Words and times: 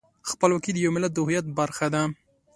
خپلواکي 0.29 0.71
د 0.73 0.77
یو 0.85 0.91
ملت 0.95 1.11
د 1.13 1.17
هویت 1.23 1.45
برخه 1.59 1.87
ده. 1.93 2.01